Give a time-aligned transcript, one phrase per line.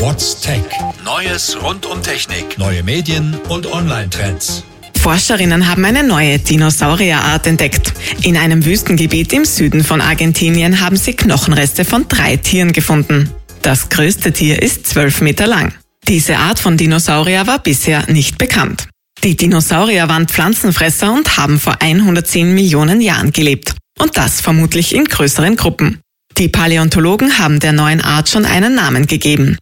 [0.00, 0.62] What's Tech?
[1.04, 4.64] Neues rund um Technik, neue Medien und Online-Trends.
[4.98, 7.92] Forscherinnen haben eine neue Dinosaurierart entdeckt.
[8.22, 13.28] In einem Wüstengebiet im Süden von Argentinien haben sie Knochenreste von drei Tieren gefunden.
[13.60, 15.74] Das größte Tier ist zwölf Meter lang.
[16.08, 18.88] Diese Art von Dinosaurier war bisher nicht bekannt.
[19.22, 23.74] Die Dinosaurier waren Pflanzenfresser und haben vor 110 Millionen Jahren gelebt.
[23.98, 26.00] Und das vermutlich in größeren Gruppen.
[26.40, 29.58] Die Paläontologen haben der neuen Art schon einen Namen gegeben.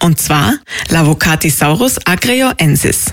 [0.00, 0.54] Und zwar
[0.88, 3.06] Lavocatisaurus agreoensis.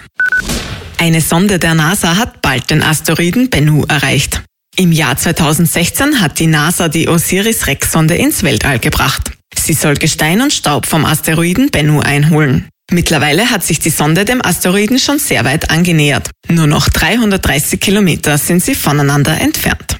[0.99, 4.43] Eine Sonde der NASA hat bald den Asteroiden Bennu erreicht.
[4.75, 9.31] Im Jahr 2016 hat die NASA die Osiris-Rex-Sonde ins Weltall gebracht.
[9.57, 12.69] Sie soll Gestein und Staub vom Asteroiden Bennu einholen.
[12.91, 16.29] Mittlerweile hat sich die Sonde dem Asteroiden schon sehr weit angenähert.
[16.49, 19.96] Nur noch 330 Kilometer sind sie voneinander entfernt.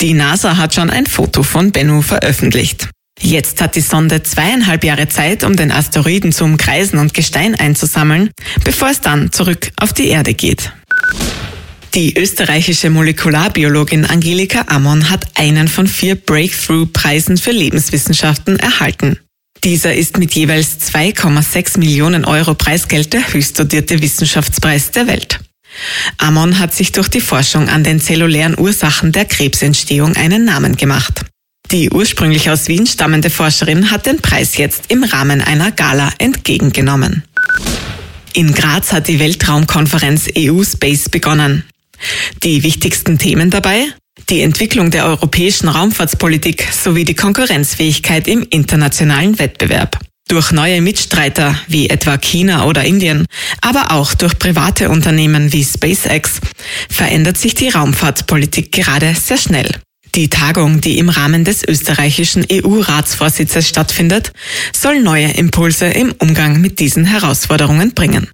[0.00, 2.88] Die NASA hat schon ein Foto von Bennu veröffentlicht.
[3.20, 8.30] Jetzt hat die Sonde zweieinhalb Jahre Zeit, um den Asteroiden zu umkreisen und Gestein einzusammeln,
[8.64, 10.72] bevor es dann zurück auf die Erde geht.
[11.94, 19.18] Die österreichische Molekularbiologin Angelika Ammon hat einen von vier Breakthrough-Preisen für Lebenswissenschaften erhalten.
[19.64, 25.40] Dieser ist mit jeweils 2,6 Millionen Euro Preisgeld der höchst dotierte Wissenschaftspreis der Welt.
[26.18, 31.22] Amon hat sich durch die Forschung an den zellulären Ursachen der Krebsentstehung einen Namen gemacht.
[31.70, 37.24] Die ursprünglich aus Wien stammende Forscherin hat den Preis jetzt im Rahmen einer Gala entgegengenommen.
[38.34, 41.64] In Graz hat die Weltraumkonferenz EU Space begonnen.
[42.42, 43.88] Die wichtigsten Themen dabei?
[44.28, 49.98] die Entwicklung der europäischen Raumfahrtspolitik sowie die Konkurrenzfähigkeit im internationalen Wettbewerb.
[50.28, 53.26] Durch neue Mitstreiter wie etwa China oder Indien,
[53.60, 56.40] aber auch durch private Unternehmen wie SpaceX
[56.90, 59.70] verändert sich die Raumfahrtspolitik gerade sehr schnell.
[60.16, 64.32] Die Tagung, die im Rahmen des österreichischen EU-Ratsvorsitzes stattfindet,
[64.74, 68.28] soll neue Impulse im Umgang mit diesen Herausforderungen bringen.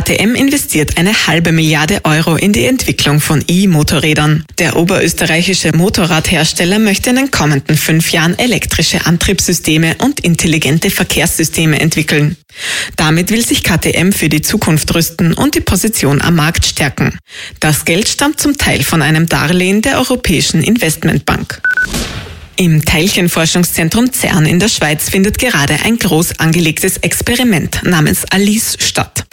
[0.00, 4.46] KTM investiert eine halbe Milliarde Euro in die Entwicklung von E-Motorrädern.
[4.58, 12.38] Der oberösterreichische Motorradhersteller möchte in den kommenden fünf Jahren elektrische Antriebssysteme und intelligente Verkehrssysteme entwickeln.
[12.96, 17.18] Damit will sich KTM für die Zukunft rüsten und die Position am Markt stärken.
[17.58, 21.60] Das Geld stammt zum Teil von einem Darlehen der Europäischen Investmentbank.
[22.56, 29.24] Im Teilchenforschungszentrum CERN in der Schweiz findet gerade ein groß angelegtes Experiment namens Alice statt.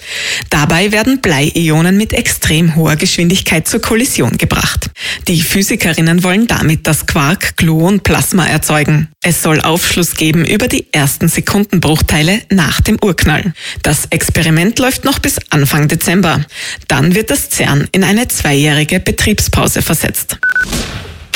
[0.49, 4.89] Dabei werden Bleiionen mit extrem hoher Geschwindigkeit zur Kollision gebracht.
[5.27, 9.09] Die Physikerinnen wollen damit das Quark-Gluon-Plasma erzeugen.
[9.21, 13.53] Es soll Aufschluss geben über die ersten Sekundenbruchteile nach dem Urknall.
[13.83, 16.45] Das Experiment läuft noch bis Anfang Dezember.
[16.87, 20.37] Dann wird das CERN in eine zweijährige Betriebspause versetzt.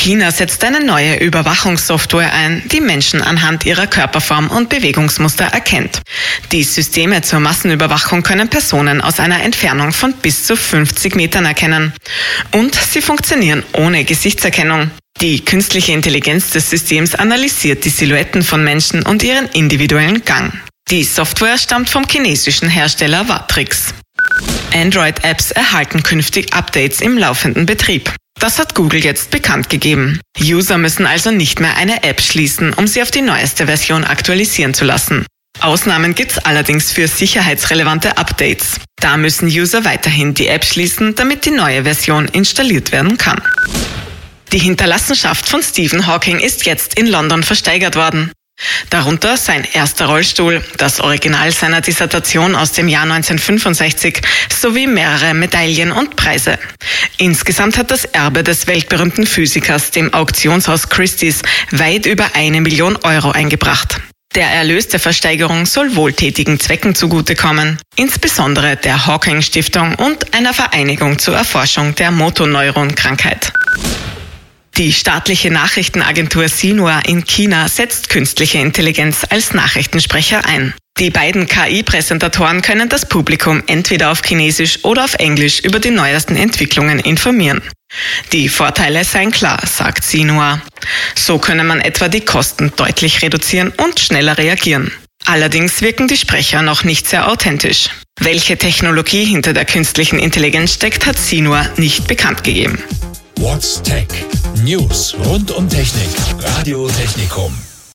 [0.01, 6.01] China setzt eine neue Überwachungssoftware ein, die Menschen anhand ihrer Körperform und Bewegungsmuster erkennt.
[6.51, 11.93] Die Systeme zur Massenüberwachung können Personen aus einer Entfernung von bis zu 50 Metern erkennen.
[12.51, 14.89] Und sie funktionieren ohne Gesichtserkennung.
[15.21, 20.51] Die künstliche Intelligenz des Systems analysiert die Silhouetten von Menschen und ihren individuellen Gang.
[20.89, 23.93] Die Software stammt vom chinesischen Hersteller Vatrix.
[24.73, 28.11] Android-Apps erhalten künftig Updates im laufenden Betrieb.
[28.41, 30.19] Das hat Google jetzt bekannt gegeben.
[30.41, 34.73] User müssen also nicht mehr eine App schließen, um sie auf die neueste Version aktualisieren
[34.73, 35.27] zu lassen.
[35.59, 38.77] Ausnahmen gibt's allerdings für sicherheitsrelevante Updates.
[38.99, 43.39] Da müssen User weiterhin die App schließen, damit die neue Version installiert werden kann.
[44.51, 48.31] Die Hinterlassenschaft von Stephen Hawking ist jetzt in London versteigert worden.
[48.89, 55.91] Darunter sein erster Rollstuhl, das Original seiner Dissertation aus dem Jahr 1965 sowie mehrere Medaillen
[55.91, 56.59] und Preise.
[57.21, 63.29] Insgesamt hat das Erbe des weltberühmten Physikers dem Auktionshaus Christie's weit über eine Million Euro
[63.29, 64.01] eingebracht.
[64.33, 71.19] Der Erlös der Versteigerung soll wohltätigen Zwecken zugutekommen, insbesondere der Hawking Stiftung und einer Vereinigung
[71.19, 73.53] zur Erforschung der Motoneuronkrankheit.
[74.77, 80.73] Die staatliche Nachrichtenagentur Xinhua in China setzt künstliche Intelligenz als Nachrichtensprecher ein.
[80.99, 86.35] Die beiden KI-Präsentatoren können das Publikum entweder auf Chinesisch oder auf Englisch über die neuesten
[86.35, 87.61] Entwicklungen informieren.
[88.31, 90.61] Die Vorteile seien klar, sagt Xinhua.
[91.15, 94.91] So könne man etwa die Kosten deutlich reduzieren und schneller reagieren.
[95.25, 97.89] Allerdings wirken die Sprecher noch nicht sehr authentisch.
[98.19, 102.77] Welche Technologie hinter der künstlichen Intelligenz steckt, hat Xinhua nicht bekannt gegeben.
[103.37, 104.07] What's Tech?
[104.63, 106.09] News rund um Technik.
[106.43, 107.57] Radio Technikum.